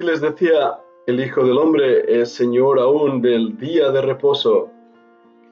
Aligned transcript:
les 0.00 0.22
decía, 0.22 0.78
el 1.06 1.20
Hijo 1.20 1.44
del 1.44 1.58
Hombre 1.58 2.20
es 2.20 2.32
Señor 2.32 2.78
aún 2.78 3.20
del 3.20 3.58
día 3.58 3.90
de 3.90 4.00
reposo. 4.00 4.70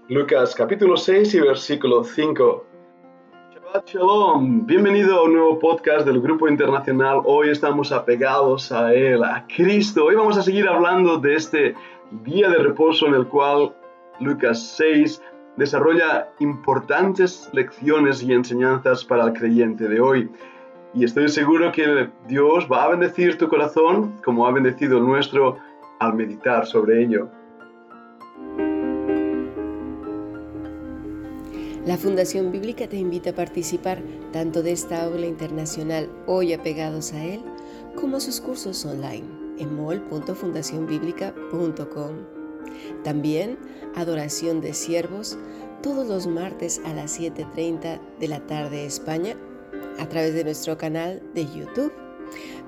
Lucas 0.08 0.54
capítulo 0.54 0.96
6 0.96 1.34
y 1.34 1.40
versículo 1.40 2.02
5. 2.02 2.64
Shabbat 3.52 3.86
Shalom, 3.86 4.64
bienvenido 4.64 5.18
a 5.18 5.24
un 5.24 5.34
nuevo 5.34 5.58
podcast 5.58 6.06
del 6.06 6.22
Grupo 6.22 6.48
Internacional. 6.48 7.20
Hoy 7.26 7.50
estamos 7.50 7.92
apegados 7.92 8.72
a 8.72 8.94
Él, 8.94 9.22
a 9.22 9.46
Cristo. 9.54 10.06
Hoy 10.06 10.14
vamos 10.14 10.38
a 10.38 10.42
seguir 10.42 10.66
hablando 10.66 11.18
de 11.18 11.34
este 11.34 11.74
día 12.24 12.48
de 12.48 12.56
reposo 12.56 13.06
en 13.06 13.16
el 13.16 13.26
cual 13.26 13.76
Lucas 14.18 14.66
6 14.78 15.20
desarrolla 15.58 16.30
importantes 16.38 17.50
lecciones 17.52 18.22
y 18.22 18.32
enseñanzas 18.32 19.04
para 19.04 19.26
el 19.26 19.34
creyente 19.34 19.88
de 19.88 20.00
hoy. 20.00 20.30
Y 20.94 21.04
estoy 21.04 21.28
seguro 21.28 21.70
que 21.72 22.08
Dios 22.26 22.66
va 22.70 22.84
a 22.84 22.88
bendecir 22.88 23.36
tu 23.36 23.48
corazón 23.48 24.14
como 24.24 24.46
ha 24.46 24.52
bendecido 24.52 24.96
el 24.98 25.04
nuestro 25.04 25.58
al 26.00 26.14
meditar 26.14 26.64
sobre 26.66 27.02
ello. 27.02 27.28
La 31.84 31.96
Fundación 31.96 32.52
Bíblica 32.52 32.88
te 32.88 32.96
invita 32.96 33.30
a 33.30 33.34
participar 33.34 34.00
tanto 34.32 34.62
de 34.62 34.70
esta 34.72 35.04
aula 35.04 35.26
internacional 35.26 36.10
hoy 36.26 36.52
apegados 36.52 37.14
a 37.14 37.24
él, 37.24 37.40
como 37.98 38.18
a 38.18 38.20
sus 38.20 38.42
cursos 38.42 38.84
online 38.84 39.24
en 39.58 39.74
mol.fundacionbiblica.com. 39.74 42.10
También 43.04 43.56
Adoración 43.94 44.60
de 44.60 44.74
Siervos 44.74 45.38
todos 45.82 46.08
los 46.08 46.26
martes 46.26 46.82
a 46.84 46.92
las 46.92 47.18
7.30 47.18 47.98
de 48.20 48.28
la 48.28 48.46
tarde 48.46 48.84
España 48.84 49.34
a 49.98 50.08
través 50.08 50.34
de 50.34 50.44
nuestro 50.44 50.76
canal 50.76 51.22
de 51.34 51.46
YouTube. 51.46 51.92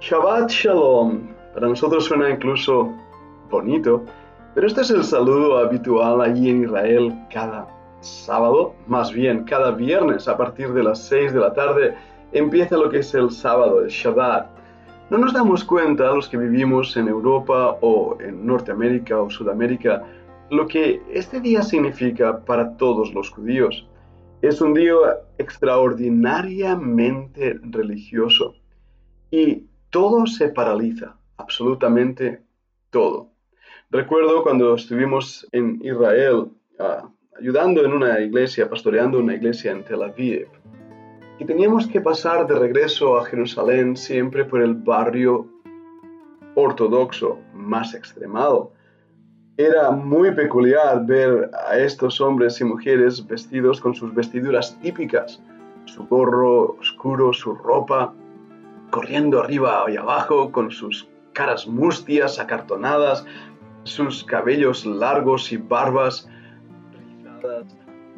Shabbat 0.01 0.51
Shalom. 0.51 1.29
Para 1.55 1.69
nosotros 1.69 2.05
suena 2.05 2.31
incluso 2.31 2.93
bonito, 3.51 4.05
pero 4.55 4.67
este 4.67 4.83
es 4.83 4.91
el 4.91 5.03
saludo 5.03 5.57
habitual 5.59 6.21
allí 6.21 6.51
en 6.51 6.65
Israel 6.65 7.15
cada 7.33 7.67
sábado, 8.05 8.75
más 8.87 9.13
bien 9.13 9.45
cada 9.45 9.71
viernes 9.71 10.29
a 10.29 10.37
partir 10.37 10.73
de 10.73 10.83
las 10.83 11.07
6 11.07 11.33
de 11.33 11.41
la 11.41 11.53
tarde, 11.53 11.95
empieza 12.33 12.77
lo 12.77 12.91
que 12.91 12.99
es 12.99 13.15
el 13.15 13.31
sábado, 13.31 13.83
el 13.83 13.89
Shabbat. 13.89 14.47
No 15.11 15.19
nos 15.19 15.33
damos 15.33 15.65
cuenta, 15.65 16.13
los 16.13 16.29
que 16.29 16.37
vivimos 16.37 16.97
en 16.97 17.09
Europa 17.09 17.79
o 17.81 18.17
en 18.21 18.47
Norteamérica 18.47 19.21
o 19.21 19.31
Sudamérica, 19.31 20.03
lo 20.51 20.67
que 20.67 21.03
este 21.11 21.41
día 21.41 21.63
significa 21.63 22.45
para 22.45 22.77
todos 22.77 23.15
los 23.15 23.31
judíos. 23.31 23.89
Es 24.43 24.61
un 24.61 24.75
día 24.75 24.95
extraordinariamente 25.39 27.59
religioso 27.63 28.55
y 29.31 29.67
todo 29.91 30.27
se 30.27 30.49
paraliza, 30.49 31.17
absolutamente 31.37 32.43
todo. 32.91 33.31
Recuerdo 33.91 34.43
cuando 34.43 34.75
estuvimos 34.75 35.47
en 35.53 35.81
Israel 35.83 36.51
ah, 36.79 37.09
ayudando 37.39 37.85
en 37.85 37.93
una 37.93 38.21
iglesia, 38.21 38.69
pastoreando 38.69 39.19
una 39.19 39.35
iglesia 39.35 39.73
en 39.73 39.85
Tel 39.85 40.03
Aviv. 40.03 40.49
Y 41.39 41.45
teníamos 41.45 41.87
que 41.89 42.01
pasar 42.01 42.47
de 42.47 42.55
regreso 42.55 43.19
a 43.19 43.25
Jerusalén 43.25 43.97
siempre 43.97 44.45
por 44.45 44.63
el 44.63 44.75
barrio 44.75 45.49
ortodoxo 46.55 47.39
más 47.53 47.95
extremado. 47.95 48.73
Era 49.57 49.91
muy 49.91 50.33
peculiar 50.33 51.05
ver 51.07 51.51
a 51.69 51.77
estos 51.79 52.21
hombres 52.21 52.61
y 52.61 52.65
mujeres 52.65 53.27
vestidos 53.27 53.81
con 53.81 53.95
sus 53.95 54.15
vestiduras 54.15 54.79
típicas, 54.81 55.43
su 55.87 56.07
gorro 56.07 56.77
oscuro, 56.79 57.33
su 57.33 57.55
ropa, 57.55 58.13
corriendo 58.91 59.41
arriba 59.41 59.85
y 59.89 59.97
abajo 59.97 60.53
con 60.53 60.71
sus 60.71 61.09
caras 61.33 61.67
mustias, 61.67 62.39
acartonadas, 62.39 63.27
sus 63.83 64.25
cabellos 64.25 64.87
largos 64.87 65.53
y 65.53 65.57
barbas 65.57 66.29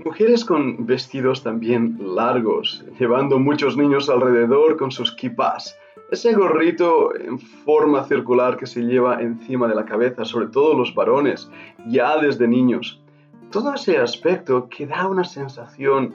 Mujeres 0.04 0.44
con 0.44 0.84
vestidos 0.87 1.42
también 1.42 1.98
largos, 1.98 2.84
llevando 2.98 3.38
muchos 3.38 3.76
niños 3.76 4.10
alrededor 4.10 4.76
con 4.76 4.91
sus 4.91 5.10
kippahs. 5.16 5.76
Ese 6.10 6.34
gorrito 6.34 7.16
en 7.16 7.38
forma 7.38 8.04
circular 8.04 8.56
que 8.56 8.66
se 8.66 8.82
lleva 8.82 9.20
encima 9.22 9.66
de 9.66 9.75
la 9.75 9.84
cabeza, 9.84 10.25
sobre 10.25 10.48
todo 10.48 10.75
los 10.75 10.94
varones, 10.94 11.50
ya 11.88 12.19
desde 12.19 12.47
niños. 12.47 13.03
Todo 13.50 13.75
ese 13.75 13.98
aspecto 13.98 14.69
que 14.69 14.86
da 14.86 15.09
una 15.09 15.25
sensación, 15.25 16.15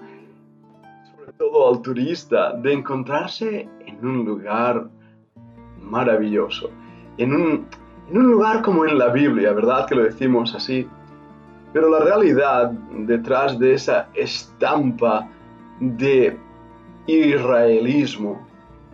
sobre 1.15 1.33
todo 1.33 1.69
al 1.69 1.81
turista, 1.81 2.53
de 2.53 2.73
encontrarse 2.73 3.67
en 3.85 4.05
un 4.05 4.25
lugar 4.25 4.87
maravilloso. 5.81 6.69
En 7.17 7.33
un 7.33 7.67
lugar 8.11 8.61
como 8.61 8.85
en 8.85 8.97
la 8.97 9.09
Biblia, 9.09 9.51
¿verdad 9.53 9.87
que 9.87 9.95
lo 9.95 10.03
decimos 10.03 10.53
así? 10.55 10.87
Pero 11.73 11.89
la 11.89 11.99
realidad 11.99 12.71
detrás 12.71 13.57
de 13.57 13.73
esa 13.73 14.09
estampa 14.13 15.27
de 15.79 16.37
israelismo, 17.07 18.45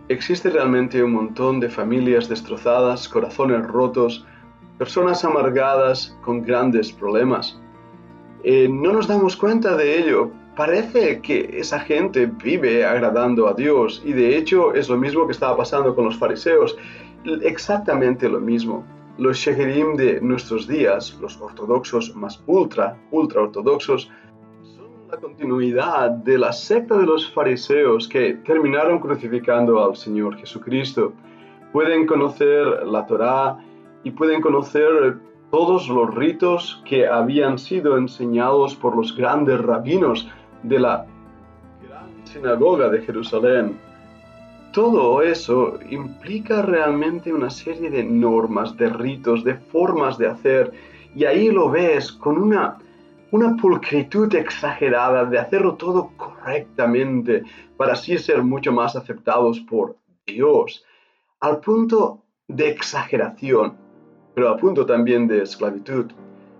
existe 0.08 0.50
realmente 0.50 1.02
un 1.02 1.12
montón 1.12 1.60
de 1.60 1.68
familias 1.68 2.28
destrozadas, 2.28 3.08
corazones 3.08 3.66
rotos, 3.66 4.24
personas 4.78 5.24
amargadas 5.24 6.16
con 6.22 6.42
grandes 6.42 6.92
problemas. 6.92 7.60
Eh, 8.44 8.68
no 8.70 8.92
nos 8.92 9.08
damos 9.08 9.36
cuenta 9.36 9.76
de 9.76 9.98
ello. 9.98 10.30
Parece 10.56 11.20
que 11.20 11.50
esa 11.52 11.80
gente 11.80 12.26
vive 12.26 12.84
agradando 12.84 13.48
a 13.48 13.54
Dios 13.54 14.02
y 14.04 14.12
de 14.12 14.36
hecho 14.36 14.74
es 14.74 14.88
lo 14.88 14.96
mismo 14.96 15.26
que 15.26 15.32
estaba 15.32 15.56
pasando 15.56 15.94
con 15.94 16.04
los 16.04 16.16
fariseos, 16.16 16.76
exactamente 17.42 18.28
lo 18.28 18.40
mismo 18.40 18.84
los 19.18 19.36
sheherim 19.36 19.96
de 19.96 20.20
nuestros 20.20 20.68
días, 20.68 21.18
los 21.20 21.40
ortodoxos 21.40 22.14
más 22.14 22.40
ultra, 22.46 22.96
ultra 23.10 23.42
ortodoxos, 23.42 24.08
son 24.62 24.90
la 25.10 25.16
continuidad 25.16 26.10
de 26.10 26.38
la 26.38 26.52
secta 26.52 26.96
de 26.96 27.04
los 27.04 27.30
fariseos 27.32 28.08
que 28.08 28.34
terminaron 28.44 29.00
crucificando 29.00 29.84
al 29.84 29.96
Señor 29.96 30.36
Jesucristo. 30.36 31.12
Pueden 31.72 32.06
conocer 32.06 32.86
la 32.86 33.06
Torá 33.06 33.58
y 34.04 34.12
pueden 34.12 34.40
conocer 34.40 35.18
todos 35.50 35.88
los 35.88 36.14
ritos 36.14 36.80
que 36.84 37.08
habían 37.08 37.58
sido 37.58 37.98
enseñados 37.98 38.76
por 38.76 38.96
los 38.96 39.16
grandes 39.16 39.60
rabinos 39.60 40.28
de 40.62 40.78
la 40.78 41.06
gran 41.82 42.26
sinagoga 42.26 42.88
de 42.88 43.02
Jerusalén 43.02 43.87
todo 44.72 45.22
eso 45.22 45.78
implica 45.90 46.62
realmente 46.62 47.32
una 47.32 47.50
serie 47.50 47.90
de 47.90 48.04
normas, 48.04 48.76
de 48.76 48.88
ritos, 48.88 49.44
de 49.44 49.54
formas 49.54 50.18
de 50.18 50.28
hacer, 50.28 50.72
y 51.14 51.24
ahí 51.24 51.50
lo 51.50 51.70
ves 51.70 52.12
con 52.12 52.38
una, 52.38 52.78
una 53.30 53.56
pulcritud 53.56 54.34
exagerada 54.34 55.24
de 55.24 55.38
hacerlo 55.38 55.74
todo 55.74 56.10
correctamente 56.16 57.42
para 57.76 57.94
así 57.94 58.18
ser 58.18 58.42
mucho 58.42 58.72
más 58.72 58.94
aceptados 58.94 59.60
por 59.60 59.96
Dios, 60.26 60.84
al 61.40 61.60
punto 61.60 62.22
de 62.46 62.68
exageración, 62.68 63.74
pero 64.34 64.50
al 64.50 64.58
punto 64.58 64.84
también 64.84 65.26
de 65.26 65.42
esclavitud. 65.42 66.06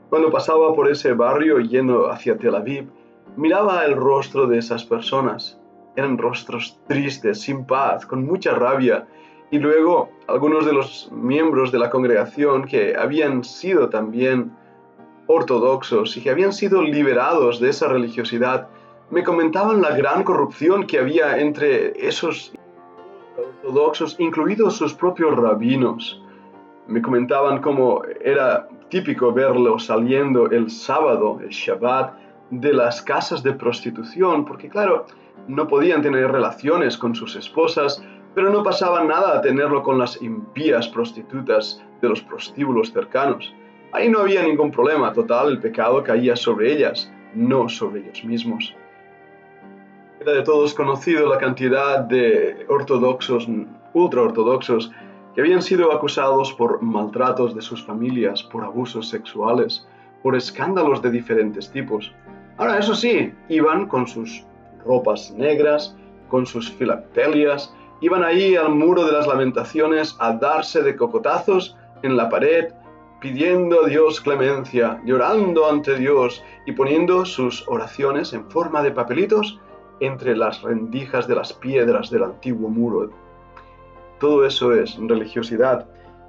Cuando 0.08 0.30
pasaba 0.30 0.74
por 0.74 0.90
ese 0.90 1.12
barrio 1.12 1.60
yendo 1.60 2.10
hacia 2.10 2.38
Tel 2.38 2.54
Aviv, 2.54 2.88
miraba 3.36 3.84
el 3.84 3.94
rostro 3.94 4.46
de 4.46 4.58
esas 4.58 4.84
personas 4.84 5.58
eran 5.96 6.18
rostros 6.18 6.78
tristes, 6.86 7.40
sin 7.40 7.64
paz, 7.64 8.06
con 8.06 8.24
mucha 8.24 8.54
rabia. 8.54 9.06
Y 9.50 9.58
luego 9.58 10.10
algunos 10.26 10.66
de 10.66 10.72
los 10.72 11.10
miembros 11.12 11.72
de 11.72 11.78
la 11.78 11.90
congregación 11.90 12.64
que 12.64 12.96
habían 12.96 13.44
sido 13.44 13.88
también 13.88 14.52
ortodoxos 15.26 16.16
y 16.16 16.22
que 16.22 16.30
habían 16.30 16.52
sido 16.52 16.82
liberados 16.82 17.60
de 17.60 17.70
esa 17.70 17.88
religiosidad, 17.88 18.68
me 19.10 19.24
comentaban 19.24 19.80
la 19.80 19.96
gran 19.96 20.22
corrupción 20.22 20.86
que 20.86 20.98
había 20.98 21.38
entre 21.38 21.92
esos 22.06 22.52
ortodoxos, 23.36 24.16
incluidos 24.18 24.76
sus 24.76 24.94
propios 24.94 25.34
rabinos. 25.36 26.22
Me 26.86 27.00
comentaban 27.00 27.60
cómo 27.60 28.02
era 28.20 28.68
típico 28.88 29.32
verlo 29.32 29.78
saliendo 29.78 30.50
el 30.50 30.70
sábado, 30.70 31.38
el 31.42 31.50
Shabbat, 31.50 32.27
de 32.50 32.72
las 32.72 33.02
casas 33.02 33.42
de 33.42 33.52
prostitución, 33.52 34.44
porque 34.44 34.68
claro, 34.68 35.06
no 35.46 35.66
podían 35.66 36.02
tener 36.02 36.30
relaciones 36.30 36.96
con 36.96 37.14
sus 37.14 37.36
esposas, 37.36 38.02
pero 38.34 38.50
no 38.50 38.62
pasaba 38.62 39.02
nada 39.04 39.38
a 39.38 39.40
tenerlo 39.40 39.82
con 39.82 39.98
las 39.98 40.20
impías 40.22 40.88
prostitutas 40.88 41.82
de 42.00 42.08
los 42.08 42.22
prostíbulos 42.22 42.92
cercanos. 42.92 43.54
Ahí 43.92 44.08
no 44.08 44.20
había 44.20 44.42
ningún 44.42 44.70
problema, 44.70 45.12
total, 45.12 45.48
el 45.48 45.60
pecado 45.60 46.02
caía 46.02 46.36
sobre 46.36 46.72
ellas, 46.72 47.10
no 47.34 47.68
sobre 47.68 48.00
ellos 48.00 48.24
mismos. 48.24 48.74
Era 50.20 50.32
de 50.32 50.42
todos 50.42 50.74
conocido 50.74 51.28
la 51.28 51.38
cantidad 51.38 52.00
de 52.00 52.66
ortodoxos, 52.68 53.48
ultraortodoxos, 53.94 54.92
que 55.34 55.40
habían 55.40 55.62
sido 55.62 55.92
acusados 55.92 56.52
por 56.52 56.82
maltratos 56.82 57.54
de 57.54 57.62
sus 57.62 57.84
familias, 57.84 58.42
por 58.42 58.64
abusos 58.64 59.08
sexuales, 59.08 59.86
por 60.22 60.36
escándalos 60.36 61.00
de 61.00 61.10
diferentes 61.10 61.70
tipos. 61.70 62.12
Ahora, 62.58 62.78
eso 62.78 62.94
sí, 62.94 63.32
iban 63.48 63.86
con 63.86 64.06
sus 64.06 64.44
ropas 64.84 65.32
negras, 65.32 65.96
con 66.28 66.44
sus 66.44 66.70
filactelias, 66.72 67.72
iban 68.00 68.24
ahí 68.24 68.56
al 68.56 68.70
muro 68.70 69.04
de 69.06 69.12
las 69.12 69.26
lamentaciones 69.26 70.16
a 70.18 70.32
darse 70.32 70.82
de 70.82 70.96
cocotazos 70.96 71.76
en 72.02 72.16
la 72.16 72.28
pared, 72.28 72.72
pidiendo 73.20 73.84
a 73.84 73.88
Dios 73.88 74.20
clemencia, 74.20 75.00
llorando 75.04 75.68
ante 75.68 75.96
Dios 75.96 76.42
y 76.66 76.72
poniendo 76.72 77.24
sus 77.24 77.66
oraciones 77.68 78.32
en 78.32 78.48
forma 78.50 78.82
de 78.82 78.92
papelitos 78.92 79.60
entre 80.00 80.36
las 80.36 80.62
rendijas 80.62 81.26
de 81.26 81.34
las 81.34 81.52
piedras 81.52 82.10
del 82.10 82.24
antiguo 82.24 82.68
muro. 82.68 83.10
Todo 84.20 84.44
eso 84.44 84.72
es 84.72 84.96
religiosidad. 84.96 85.86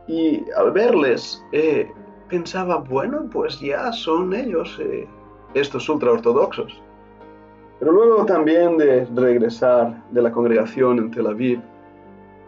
Y 0.08 0.44
al 0.58 0.72
verles, 0.72 1.44
eh, 1.52 1.92
pensaba, 2.30 2.78
bueno, 2.78 3.28
pues 3.32 3.60
ya 3.60 3.92
son 3.92 4.34
ellos, 4.34 4.80
eh, 4.80 5.08
estos 5.54 5.88
ultraortodoxos. 5.90 6.82
Pero 7.80 7.92
luego 7.92 8.26
también 8.26 8.78
de 8.78 9.06
regresar 9.16 10.04
de 10.12 10.22
la 10.22 10.32
congregación 10.32 11.00
en 11.00 11.12
Tel 11.12 11.28
Aviv, 11.28 11.62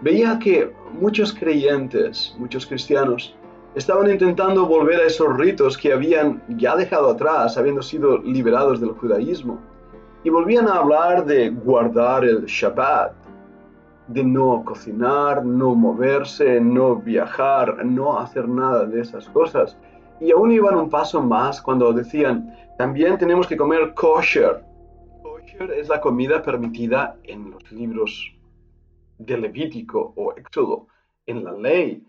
veía 0.02 0.38
que 0.40 0.72
muchos 1.00 1.34
creyentes, 1.34 2.36
muchos 2.38 2.66
cristianos, 2.66 3.36
estaban 3.76 4.10
intentando 4.10 4.66
volver 4.66 5.00
a 5.00 5.06
esos 5.06 5.38
ritos 5.38 5.78
que 5.78 5.94
habían 5.94 6.42
ya 6.50 6.76
dejado 6.76 7.12
atrás, 7.12 7.58
habiendo 7.58 7.82
sido 7.82 8.18
liberados 8.18 8.82
del 8.82 8.92
judaísmo 8.92 9.60
y 10.24 10.30
volvían 10.30 10.68
a 10.68 10.76
hablar 10.76 11.26
de 11.26 11.50
guardar 11.50 12.24
el 12.24 12.46
Shabbat, 12.46 13.14
de 14.08 14.24
no 14.24 14.64
cocinar, 14.66 15.44
no 15.44 15.74
moverse, 15.74 16.60
no 16.60 16.98
viajar, 16.98 17.84
no 17.86 18.20
hacer 18.20 18.48
nada 18.48 18.86
de 18.86 19.02
esas 19.02 19.28
cosas. 19.30 19.78
Y 20.22 20.32
aún 20.32 20.52
iban 20.52 20.76
un 20.76 20.90
paso 20.90 21.20
más 21.20 21.60
cuando 21.60 21.92
decían, 21.92 22.56
también 22.78 23.18
tenemos 23.18 23.48
que 23.48 23.58
comer 23.58 23.96
kosher. 23.96 24.64
Kosher 25.24 25.72
es 25.72 25.90
la 25.90 26.00
comida 26.00 26.44
permitida 26.44 27.18
en 27.24 27.50
los 27.50 27.72
libros 27.72 28.32
de 29.18 29.38
Levítico 29.38 30.14
o 30.16 30.34
Éxodo, 30.38 30.86
en 31.26 31.44
la 31.44 31.54
ley. 31.54 32.04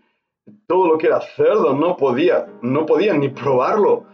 Todo 0.67 0.89
lo 0.89 0.97
que 0.99 1.07
era 1.07 1.21
cerdo 1.21 1.73
no 1.73 1.97
podía, 1.97 2.45
no 2.61 2.85
podían 2.85 3.19
ni 3.19 3.29
probarlo. 3.29 4.05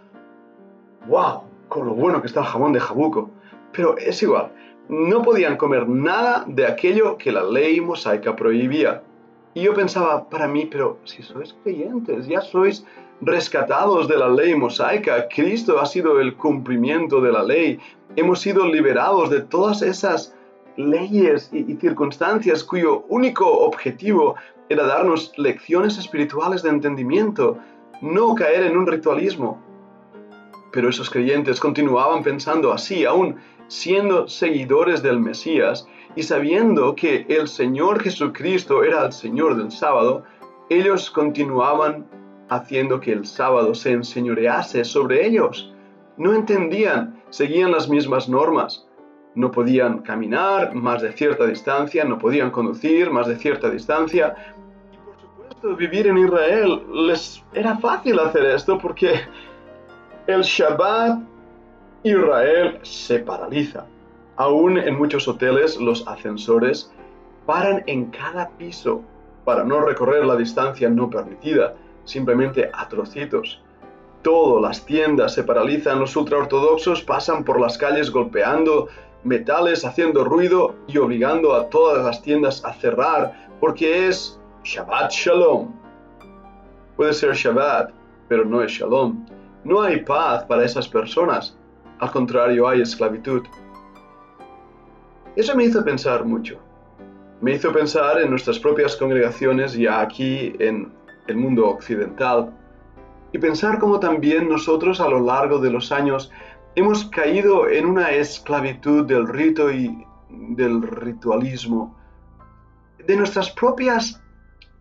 ¡Wow! 1.08 1.44
Con 1.68 1.88
lo 1.88 1.94
bueno 1.94 2.22
que 2.22 2.28
está 2.28 2.40
el 2.40 2.46
jamón 2.46 2.72
de 2.72 2.80
jabuco. 2.80 3.32
Pero 3.74 3.98
es 3.98 4.24
igual, 4.24 4.54
no 4.88 5.22
podían 5.22 5.58
comer 5.58 5.90
nada 5.90 6.46
de 6.48 6.66
aquello 6.66 7.18
que 7.18 7.34
la 7.34 7.44
ley 7.44 7.82
mosaica 7.82 8.36
prohibía. 8.36 9.04
Y 9.54 9.64
yo 9.64 9.74
pensaba 9.74 10.30
para 10.30 10.48
mí, 10.48 10.68
pero 10.68 11.00
si 11.06 11.24
sois 11.24 11.56
creyentes, 11.64 12.28
ya 12.28 12.42
sois 12.42 12.86
rescatados 13.22 14.08
de 14.08 14.18
la 14.18 14.30
ley 14.30 14.56
mosaica, 14.56 15.28
Cristo 15.28 15.80
ha 15.80 15.86
sido 15.86 16.20
el 16.20 16.36
cumplimiento 16.36 17.20
de 17.20 17.32
la 17.32 17.44
ley, 17.44 17.80
hemos 18.16 18.40
sido 18.40 18.66
liberados 18.66 19.30
de 19.30 19.42
todas 19.42 19.82
esas 19.82 20.36
leyes 20.78 21.50
y, 21.52 21.76
circunstancias 21.76 22.64
cuyo 22.64 23.04
único 23.10 23.46
objetivo 23.46 24.36
era 24.70 24.86
darnos 24.86 25.34
lecciones 25.38 25.98
espirituales 25.98 26.64
de 26.64 26.70
entendimiento, 26.70 27.58
no 28.02 28.36
caer 28.36 28.64
en 28.64 28.78
un 28.78 28.88
ritualismo. 28.88 29.60
Pero 30.72 30.90
esos 30.90 31.10
creyentes 31.10 31.60
continuaban 31.60 32.24
pensando 32.24 32.72
así, 32.72 33.04
aún 33.04 33.38
siendo 33.68 34.28
seguidores 34.28 35.02
del 35.02 35.20
Mesías 35.20 35.88
y 36.16 36.24
sabiendo 36.24 36.96
que 36.96 37.26
el 37.30 37.48
Señor 37.48 38.02
Jesucristo 38.02 38.84
era 38.84 39.06
el 39.06 39.12
Señor 39.12 39.56
del 39.56 39.72
sábado, 39.72 40.24
ellos 40.70 41.10
continuaban 41.10 42.06
haciendo 42.50 43.00
que 43.00 43.14
el 43.14 43.26
sábado 43.26 43.76
se 43.76 43.92
enseñorease 43.92 44.84
sobre 44.84 45.26
ellos. 45.26 45.74
No 46.18 46.34
entendían, 46.34 47.22
seguían 47.30 47.72
las 47.72 47.88
mismas 47.88 48.28
normas. 48.28 48.86
No 49.36 49.52
podían 49.52 50.00
caminar 50.00 50.74
más 50.74 51.02
de 51.02 51.12
cierta 51.14 51.46
distancia, 51.46 52.04
no 52.04 52.18
podían 52.18 52.50
conducir 52.50 53.12
más 53.12 53.28
de 53.28 53.38
cierta 53.38 53.70
distancia. 53.70 54.36
Y 54.92 54.98
por 54.98 55.22
supuesto, 55.22 55.76
vivir 55.76 56.08
en 56.08 56.18
Israel 56.18 56.82
les 57.08 57.44
era 57.54 57.78
fácil 57.78 58.20
hacer 58.20 58.46
esto 58.46 58.78
porque 58.80 59.22
el 60.28 60.42
Shabbat 60.42 61.20
Israel 62.04 62.80
se 62.82 63.20
paraliza. 63.20 63.86
Aún 64.40 64.78
en 64.78 64.98
muchos 64.98 65.28
hoteles 65.28 65.78
los 65.80 66.08
ascensores 66.08 66.92
paran 67.46 67.84
en 67.88 68.06
cada 68.06 68.48
piso 68.58 69.02
para 69.44 69.66
no 69.66 69.82
recorrer 69.82 70.26
la 70.26 70.38
distancia 70.38 70.90
no 70.90 71.10
permitida, 71.10 71.76
simplemente 72.06 72.72
a 72.74 72.88
trocitos. 72.88 73.62
Todo, 74.22 74.62
las 74.62 74.86
tiendas 74.86 75.34
se 75.34 75.44
paralizan, 75.44 76.00
los 76.00 76.16
ultraortodoxos 76.16 77.04
pasan 77.04 77.44
por 77.44 77.60
las 77.60 77.78
calles 77.78 78.12
golpeando 78.12 78.88
metales, 79.24 79.84
haciendo 79.84 80.24
ruido 80.24 80.74
y 80.88 80.98
obligando 80.98 81.54
a 81.54 81.70
todas 81.70 82.06
las 82.06 82.22
tiendas 82.22 82.64
a 82.64 82.74
cerrar 82.74 83.50
porque 83.60 84.08
es 84.08 84.40
Shabbat 84.64 85.12
Shalom. 85.12 85.74
Puede 86.96 87.12
ser 87.12 87.34
Shabbat, 87.34 87.92
pero 88.30 88.46
no 88.46 88.64
es 88.64 88.72
Shalom. 88.72 89.26
No 89.66 89.82
hay 89.82 90.00
paz 90.00 90.46
para 90.46 90.64
esas 90.64 90.88
personas 90.88 91.60
al 92.00 92.12
contrario, 92.12 92.66
hay 92.68 92.82
esclavitud. 92.82 93.44
Eso 95.40 95.56
me 95.56 95.64
hizo 95.64 95.86
pensar 95.86 96.26
mucho. 96.26 96.60
Me 97.40 97.54
hizo 97.54 97.72
pensar 97.72 98.20
en 98.20 98.30
nuestras 98.30 98.60
propias 98.60 98.98
congregaciones 98.98 99.72
ya 99.72 100.02
aquí 100.02 100.54
en 100.60 100.92
el 101.28 101.38
mundo 101.38 101.66
occidental 101.70 102.54
y 103.32 103.38
pensar 103.38 103.80
cómo 103.80 104.02
también 104.02 104.50
nosotros 104.50 105.00
a 105.00 105.08
lo 105.08 105.22
largo 105.22 105.60
de 105.60 105.72
los 105.72 105.94
años 105.94 106.30
hemos 106.76 107.06
caído 107.06 107.70
en 107.70 107.86
una 107.86 108.12
esclavitud 108.12 109.06
del 109.06 109.30
rito 109.30 109.72
y 109.72 110.06
del 110.30 110.82
ritualismo, 110.82 111.98
de 113.08 113.16
nuestras 113.16 113.50
propias 113.50 114.22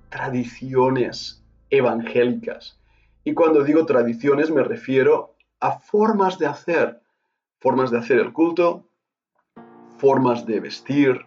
tradiciones 0.09 1.41
evangélicas. 1.71 2.81
Y 3.23 3.33
cuando 3.33 3.63
digo 3.63 3.87
tradiciones 3.87 4.51
me 4.51 4.65
refiero 4.65 5.37
a 5.61 5.79
formas 5.79 6.37
de 6.37 6.47
hacer, 6.47 7.01
formas 7.61 7.93
de 7.93 7.99
hacer 7.99 8.19
el 8.19 8.33
culto, 8.33 8.88
formas 9.99 10.47
de 10.47 10.61
vestir, 10.61 11.27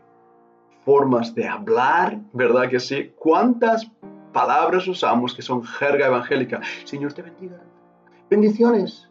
formas 0.86 1.36
de 1.36 1.48
hablar, 1.48 2.20
¿verdad 2.34 2.70
que 2.70 2.80
sí? 2.80 3.14
¿Cuántas 3.18 3.90
palabras 4.34 4.88
usamos 4.88 5.36
que 5.36 5.42
son 5.42 5.64
jerga 5.64 6.08
evangélica? 6.08 6.62
Señor 6.86 7.14
te 7.14 7.22
bendiga. 7.22 7.60
Bendiciones. 8.30 9.10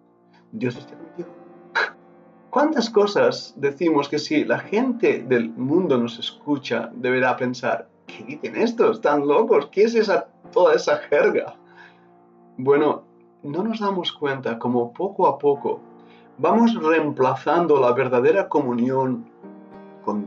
Dios 0.52 0.76
esté 0.76 0.94
contigo. 0.94 1.28
¿Cuántas 2.50 2.90
cosas 2.90 3.54
decimos 3.56 4.08
que 4.08 4.18
si 4.18 4.44
la 4.44 4.58
gente 4.58 5.24
del 5.28 5.50
mundo 5.50 5.98
nos 5.98 6.18
escucha, 6.18 6.90
deberá 6.94 7.36
pensar, 7.36 7.88
¿qué 8.06 8.24
dicen 8.24 8.56
estos? 8.56 8.96
¿Están 8.96 9.28
locos? 9.28 9.68
¿Qué 9.70 9.84
es 9.84 9.94
esa, 9.94 10.28
toda 10.52 10.74
esa 10.74 10.96
jerga? 10.96 11.54
Bueno, 12.56 13.04
no 13.42 13.62
nos 13.62 13.80
damos 13.80 14.12
cuenta 14.12 14.58
como 14.58 14.92
poco 14.92 15.26
a 15.28 15.38
poco 15.38 15.80
vamos 16.40 16.74
reemplazando 16.74 17.78
la 17.78 17.92
verdadera 17.92 18.48
comunión 18.48 19.29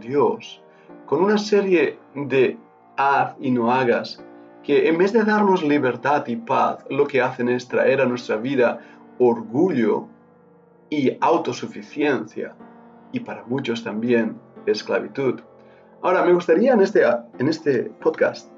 Dios 0.04 0.62
con 1.06 1.24
una 1.24 1.38
serie 1.38 1.98
de 2.14 2.58
haz 2.98 3.36
y 3.40 3.52
no 3.52 3.72
hagas 3.72 4.24
que 4.64 4.88
en 4.88 4.98
vez 4.98 5.12
de 5.12 5.24
darnos 5.24 5.64
libertad 5.64 6.26
y 6.28 6.38
paz, 6.38 6.86
lo 6.90 7.06
que 7.06 7.22
hacen 7.22 7.50
es 7.50 7.68
traer 7.68 8.00
a 8.02 8.06
nuestra 8.06 8.38
vida 8.38 8.80
orgullo 9.20 10.08
y 10.90 11.18
autosuficiencia 11.20 12.56
y 13.12 13.20
para 13.20 13.44
muchos 13.46 13.84
también 13.84 14.38
esclavitud. 14.66 15.42
Ahora, 16.02 16.24
me 16.24 16.34
gustaría 16.34 16.74
en 16.74 16.82
este, 16.82 17.04
en 17.40 17.48
este 17.48 17.84
podcast 18.02 18.50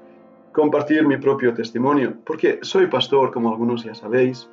compartir 0.52 1.06
mi 1.06 1.16
propio 1.16 1.52
testimonio, 1.54 2.14
porque 2.24 2.60
soy 2.62 2.86
pastor, 2.86 3.30
como 3.32 3.50
algunos 3.50 3.84
ya 3.84 3.94
sabéis, 3.94 4.48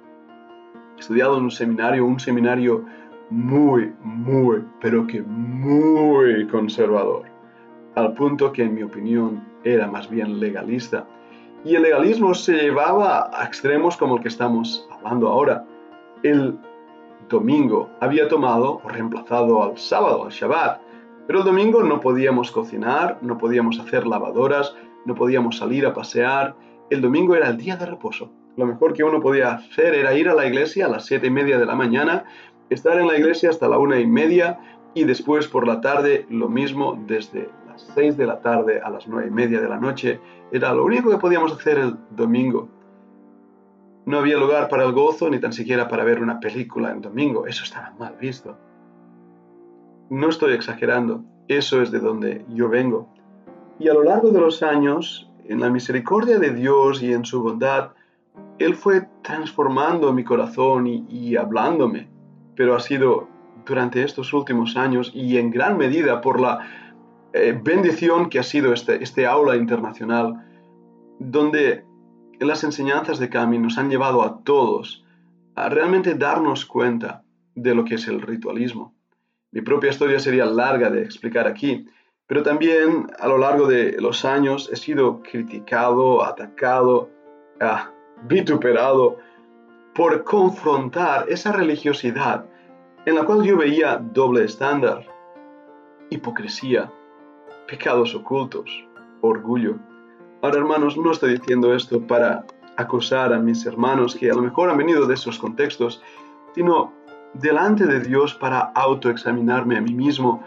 estudiado 0.97 1.37
en 1.37 1.43
un 1.43 1.51
seminario, 1.51 2.05
un 2.05 2.19
seminario 2.19 2.85
muy, 3.33 3.91
muy, 4.03 4.63
pero 4.79 5.07
que 5.07 5.23
muy 5.23 6.47
conservador, 6.47 7.23
al 7.95 8.13
punto 8.13 8.51
que 8.51 8.61
en 8.61 8.75
mi 8.75 8.83
opinión 8.83 9.43
era 9.63 9.87
más 9.87 10.07
bien 10.07 10.39
legalista. 10.39 11.07
Y 11.65 11.73
el 11.73 11.81
legalismo 11.81 12.35
se 12.35 12.53
llevaba 12.53 13.31
a 13.33 13.45
extremos 13.45 13.97
como 13.97 14.17
el 14.17 14.21
que 14.21 14.27
estamos 14.27 14.87
hablando 14.91 15.29
ahora. 15.29 15.65
El 16.21 16.59
domingo 17.27 17.89
había 18.01 18.27
tomado 18.27 18.81
o 18.83 18.89
reemplazado 18.89 19.63
al 19.63 19.77
sábado, 19.79 20.25
al 20.25 20.31
Shabbat, 20.31 20.81
pero 21.25 21.39
el 21.39 21.45
domingo 21.45 21.81
no 21.83 21.99
podíamos 21.99 22.51
cocinar, 22.51 23.17
no 23.21 23.39
podíamos 23.39 23.79
hacer 23.79 24.05
lavadoras, 24.05 24.75
no 25.05 25.15
podíamos 25.15 25.57
salir 25.57 25.87
a 25.87 25.93
pasear. 25.93 26.55
El 26.91 27.01
domingo 27.01 27.33
era 27.33 27.49
el 27.49 27.57
día 27.57 27.77
de 27.77 27.87
reposo. 27.87 28.31
Lo 28.55 28.67
mejor 28.67 28.93
que 28.93 29.03
uno 29.03 29.19
podía 29.19 29.53
hacer 29.53 29.95
era 29.95 30.13
ir 30.13 30.29
a 30.29 30.35
la 30.35 30.45
iglesia 30.45 30.85
a 30.85 30.89
las 30.89 31.05
siete 31.05 31.27
y 31.27 31.31
media 31.31 31.57
de 31.57 31.65
la 31.65 31.73
mañana, 31.73 32.25
estar 32.69 32.99
en 32.99 33.07
la 33.07 33.17
iglesia 33.17 33.49
hasta 33.49 33.67
la 33.67 33.77
una 33.77 33.99
y 33.99 34.07
media 34.07 34.59
y 34.93 35.03
después 35.03 35.47
por 35.47 35.67
la 35.67 35.81
tarde 35.81 36.25
lo 36.29 36.49
mismo 36.49 37.01
desde 37.07 37.49
las 37.67 37.81
6 37.95 38.17
de 38.17 38.25
la 38.25 38.39
tarde 38.41 38.81
a 38.81 38.89
las 38.89 39.07
9 39.07 39.27
y 39.27 39.31
media 39.31 39.61
de 39.61 39.69
la 39.69 39.77
noche. 39.79 40.19
Era 40.51 40.73
lo 40.73 40.85
único 40.85 41.09
que 41.09 41.17
podíamos 41.17 41.51
hacer 41.51 41.77
el 41.77 41.95
domingo. 42.11 42.69
No 44.05 44.19
había 44.19 44.37
lugar 44.37 44.67
para 44.67 44.83
el 44.83 44.91
gozo 44.91 45.29
ni 45.29 45.39
tan 45.39 45.53
siquiera 45.53 45.87
para 45.87 46.03
ver 46.03 46.21
una 46.21 46.39
película 46.39 46.91
en 46.91 47.01
domingo. 47.01 47.47
Eso 47.47 47.63
estaba 47.63 47.93
mal 47.97 48.15
visto. 48.19 48.57
No 50.09 50.29
estoy 50.29 50.53
exagerando. 50.53 51.23
Eso 51.47 51.81
es 51.81 51.91
de 51.91 51.99
donde 51.99 52.45
yo 52.49 52.69
vengo. 52.69 53.07
Y 53.79 53.87
a 53.89 53.93
lo 53.93 54.03
largo 54.03 54.29
de 54.29 54.39
los 54.39 54.61
años, 54.61 55.29
en 55.45 55.59
la 55.59 55.69
misericordia 55.69 56.39
de 56.39 56.51
Dios 56.51 57.01
y 57.01 57.11
en 57.13 57.25
su 57.25 57.41
bondad, 57.41 57.91
Él 58.59 58.75
fue 58.75 59.07
transformando 59.21 60.13
mi 60.13 60.23
corazón 60.23 60.87
y, 60.87 61.35
hablándome. 61.35 62.09
Pero 62.55 62.75
ha 62.75 62.79
sido 62.79 63.27
durante 63.65 64.03
estos 64.03 64.33
últimos 64.33 64.77
años 64.77 65.11
y 65.13 65.37
en 65.37 65.51
gran 65.51 65.77
medida 65.77 66.21
por 66.21 66.39
la 66.39 66.59
eh, 67.33 67.57
bendición 67.61 68.29
que 68.29 68.39
ha 68.39 68.43
sido 68.43 68.73
este, 68.73 69.03
este 69.03 69.25
aula 69.25 69.55
internacional, 69.55 70.45
donde 71.19 71.85
las 72.39 72.63
enseñanzas 72.63 73.19
de 73.19 73.29
Cami 73.29 73.57
nos 73.59 73.77
han 73.77 73.89
llevado 73.89 74.23
a 74.23 74.43
todos 74.43 75.05
a 75.55 75.69
realmente 75.69 76.15
darnos 76.15 76.65
cuenta 76.65 77.23
de 77.55 77.75
lo 77.75 77.85
que 77.85 77.95
es 77.95 78.07
el 78.07 78.21
ritualismo. 78.21 78.93
Mi 79.51 79.61
propia 79.61 79.91
historia 79.91 80.19
sería 80.19 80.45
larga 80.45 80.89
de 80.89 81.03
explicar 81.03 81.47
aquí, 81.47 81.85
pero 82.27 82.41
también 82.41 83.07
a 83.19 83.27
lo 83.27 83.37
largo 83.37 83.67
de 83.67 83.99
los 84.01 84.25
años 84.25 84.69
he 84.71 84.75
sido 84.75 85.21
criticado, 85.21 86.23
atacado, 86.23 87.09
ah, 87.61 87.91
vituperado 88.23 89.17
por 89.95 90.23
confrontar 90.23 91.25
esa 91.29 91.51
religiosidad 91.51 92.45
en 93.05 93.15
la 93.15 93.25
cual 93.25 93.43
yo 93.43 93.57
veía 93.57 93.97
doble 93.97 94.45
estándar, 94.45 95.05
hipocresía, 96.09 96.91
pecados 97.67 98.15
ocultos, 98.15 98.69
orgullo. 99.21 99.75
Ahora, 100.41 100.59
hermanos, 100.59 100.97
no 100.97 101.11
estoy 101.11 101.37
diciendo 101.37 101.73
esto 101.73 102.01
para 102.01 102.45
acusar 102.77 103.33
a 103.33 103.39
mis 103.39 103.65
hermanos 103.65 104.15
que 104.15 104.31
a 104.31 104.33
lo 104.33 104.41
mejor 104.41 104.69
han 104.69 104.77
venido 104.77 105.05
de 105.05 105.13
esos 105.13 105.37
contextos, 105.37 106.01
sino 106.55 106.93
delante 107.33 107.85
de 107.85 107.99
Dios 107.99 108.33
para 108.33 108.59
autoexaminarme 108.59 109.77
a 109.77 109.81
mí 109.81 109.93
mismo 109.93 110.43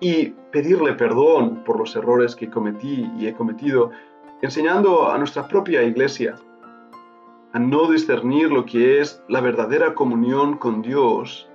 y 0.00 0.26
pedirle 0.50 0.94
perdón 0.94 1.62
por 1.64 1.78
los 1.78 1.94
errores 1.96 2.34
que 2.34 2.50
cometí 2.50 3.10
y 3.18 3.26
he 3.26 3.34
cometido, 3.34 3.90
enseñando 4.42 5.10
a 5.10 5.18
nuestra 5.18 5.46
propia 5.46 5.82
iglesia 5.82 6.36
a 7.52 7.58
no 7.58 7.90
discernir 7.90 8.50
lo 8.50 8.64
que 8.64 9.00
es 9.00 9.22
la 9.28 9.40
verdadera 9.40 9.94
comunión 9.94 10.56
con 10.56 10.82
Dios 10.82 11.48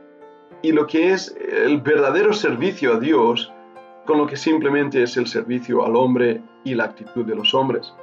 y 0.62 0.72
lo 0.72 0.88
que 0.88 1.12
es 1.12 1.36
el 1.40 1.80
verdadero 1.82 2.34
servicio 2.34 2.96
a 2.96 3.00
Dios 3.00 3.52
con 4.06 4.18
lo 4.18 4.28
que 4.28 4.38
simplemente 4.38 5.02
es 5.02 5.18
el 5.18 5.28
servicio 5.28 5.84
al 5.86 5.96
hombre 5.96 6.42
y 6.64 6.76
la 6.76 6.86
actitud 6.86 7.26
de 7.26 7.36
los 7.36 7.54
hombres. 7.54 7.94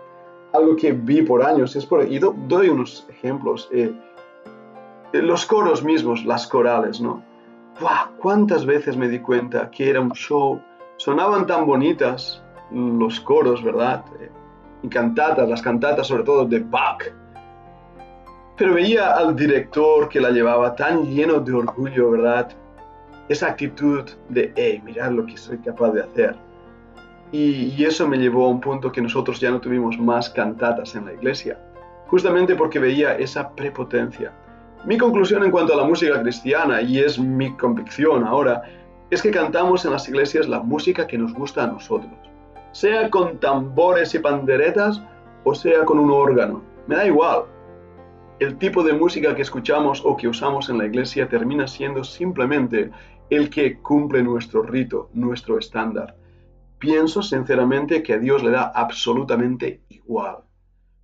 Algo 0.53 0.77
que 0.77 0.93
vi 0.93 1.23
por 1.23 1.45
años, 1.45 1.77
es 1.77 1.87
por, 1.87 2.11
y 2.11 2.19
doy 2.19 2.69
unos 2.69 3.07
ejemplos. 3.09 3.69
Eh, 3.73 3.93
los 5.13 5.47
coros 5.47 5.83
mismos, 5.83 6.25
las 6.25 6.47
corales, 6.47 7.01
¿no? 7.01 7.23
¡Buah! 7.81 8.11
¿Cuántas 8.19 8.67
veces 8.67 8.97
me 8.97 9.09
di 9.09 9.21
cuenta 9.21 9.71
que 9.71 9.89
era 9.89 10.01
un 10.01 10.13
show? 10.13 10.61
Sonaban 10.97 11.47
tan 11.47 11.67
bonitas 11.67 12.43
los 12.71 13.21
coros, 13.21 13.63
¿verdad? 13.63 14.05
Eh, 14.21 14.31
y 14.83 14.89
cantatas, 14.89 15.49
las 15.49 15.63
cantatas 15.63 16.07
sobre 16.07 16.25
todo 16.25 16.45
de 16.45 16.59
Bach. 16.61 17.22
Pero 18.63 18.75
veía 18.75 19.17
al 19.17 19.35
director 19.35 20.09
que 20.09 20.21
la 20.21 20.31
llevaba 20.31 20.77
tan 20.77 21.13
lleno 21.13 21.41
de 21.41 21.53
orgullo, 21.53 22.13
¿verdad? 22.13 22.49
esa 23.29 23.49
actitud 23.49 24.09
de, 24.29 24.53
hey, 24.55 24.81
mirad 24.85 25.11
lo 25.11 25.27
que 25.27 25.37
soy 25.37 25.59
capaz 25.59 25.91
de 25.91 26.03
hacer. 26.05 26.37
Y, 27.33 27.83
eso 27.83 28.07
me 28.07 28.19
llevó 28.19 28.47
a 28.47 28.51
un 28.51 28.61
punto 28.61 28.93
que 28.93 29.03
nosotros 29.03 29.41
ya 29.41 29.51
no 29.51 29.61
tuvimos 29.61 29.99
más 29.99 30.31
cantatas 30.31 30.95
en 30.95 31.07
la 31.07 31.13
iglesia, 31.13 31.59
justamente 32.07 32.55
porque 32.55 32.79
veía 32.79 33.17
esa 33.17 33.51
prepotencia. 33.51 34.31
Mi 34.85 34.97
conclusión 34.97 35.43
en 35.43 35.51
cuanto 35.51 35.73
a 35.73 35.79
la 35.79 35.85
música 35.85 36.23
cristiana, 36.23 36.83
y 36.83 37.01
es 37.01 37.19
mi 37.19 37.57
convicción 37.57 38.23
ahora, 38.23 38.63
es 39.11 39.23
que 39.23 39.33
cantamos 39.33 39.85
en 39.85 39.91
las 39.91 40.09
iglesias 40.09 40.49
la 40.49 40.61
música 40.61 41.05
que 41.09 41.19
nos 41.19 41.35
gusta 41.35 41.65
a 41.65 41.67
nosotros, 41.67 42.15
sea 42.71 43.11
con 43.11 43.39
tambores 43.39 44.15
y 44.15 44.21
panderetas 44.21 45.03
o 45.43 45.53
sea 45.53 45.85
con 45.85 45.99
un 45.99 46.13
órgano, 46.13 46.63
me 46.87 46.95
da 46.95 47.07
igual. 47.09 47.47
El 48.39 48.59
tipo 48.59 48.83
de 48.83 48.93
música 48.93 49.35
que 49.35 49.43
escuchamos 49.43 50.03
o 50.05 50.17
que 50.17 50.29
usamos 50.29 50.69
en 50.69 50.79
la 50.79 50.87
iglesia 50.87 51.29
termina 51.29 51.69
siendo 51.69 52.03
simplemente 52.03 52.91
el 53.31 53.51
que 53.51 53.79
cumple 53.79 54.23
nuestro 54.23 54.63
rito, 54.63 55.11
nuestro 55.13 55.59
estándar. 55.59 56.17
Pienso 56.79 57.23
sinceramente 57.23 58.03
que 58.03 58.15
a 58.15 58.19
Dios 58.19 58.43
le 58.43 58.51
da 58.51 58.73
absolutamente 58.75 59.83
igual. 59.89 60.39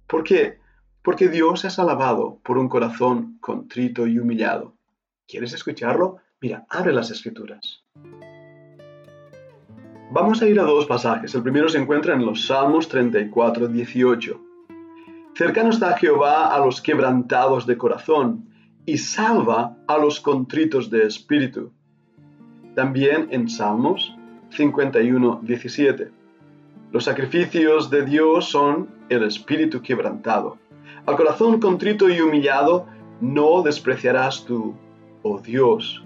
¿Por 0.06 0.24
qué? 0.24 0.58
Porque 1.02 1.28
Dios 1.28 1.64
es 1.64 1.78
alabado 1.78 2.40
por 2.42 2.58
un 2.58 2.68
corazón 2.68 3.38
contrito 3.40 4.06
y 4.06 4.18
humillado. 4.18 4.74
¿Quieres 5.26 5.52
escucharlo? 5.52 6.16
Mira, 6.40 6.66
abre 6.68 6.92
las 6.92 7.10
escrituras. 7.10 7.84
Vamos 10.10 10.40
a 10.40 10.48
ir 10.48 10.58
a 10.58 10.64
dos 10.64 10.86
pasajes. 10.86 11.34
El 11.34 11.42
primero 11.42 11.68
se 11.68 11.78
encuentra 11.78 12.14
en 12.14 12.24
los 12.24 12.46
Salmos 12.46 12.88
34, 12.88 13.68
18. 13.68 14.47
Cercano 15.38 15.70
está 15.70 15.96
Jehová 15.96 16.52
a 16.52 16.58
los 16.58 16.82
quebrantados 16.82 17.64
de 17.64 17.78
corazón 17.78 18.48
y 18.84 18.98
salva 18.98 19.76
a 19.86 19.96
los 19.96 20.18
contritos 20.18 20.90
de 20.90 21.06
espíritu. 21.06 21.70
También 22.74 23.28
en 23.30 23.48
Salmos 23.48 24.16
51, 24.50 25.38
17. 25.44 26.10
Los 26.90 27.04
sacrificios 27.04 27.88
de 27.88 28.04
Dios 28.04 28.46
son 28.46 28.88
el 29.10 29.22
espíritu 29.22 29.80
quebrantado. 29.80 30.58
Al 31.06 31.14
corazón 31.14 31.60
contrito 31.60 32.08
y 32.08 32.20
humillado 32.20 32.86
no 33.20 33.62
despreciarás 33.62 34.44
tú, 34.44 34.74
oh 35.22 35.38
Dios. 35.38 36.04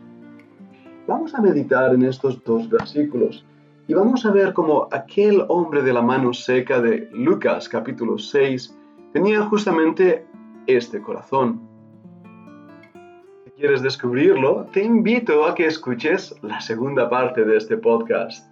Vamos 1.07 1.35
a 1.35 1.41
meditar 1.41 1.95
en 1.95 2.03
estos 2.03 2.45
dos 2.45 2.69
versículos 2.69 3.47
y 3.89 3.95
vamos 3.95 4.27
a 4.27 4.31
ver 4.31 4.53
cómo 4.53 4.89
aquel 4.93 5.43
hombre 5.49 5.81
de 5.81 5.95
la 5.95 6.03
mano 6.03 6.35
seca 6.35 6.83
de 6.83 7.09
Lucas 7.15 7.67
capítulo 7.67 8.19
6 8.19 8.77
tenía 9.13 9.43
justamente 9.45 10.27
este 10.67 11.01
corazón 11.01 11.73
quieres 13.63 13.81
descubrirlo, 13.81 14.67
te 14.73 14.83
invito 14.83 15.47
a 15.47 15.55
que 15.55 15.67
escuches 15.67 16.35
la 16.43 16.61
segunda 16.61 17.09
parte 17.09 17.45
de 17.45 17.59
este 17.59 17.77
podcast. 17.77 18.52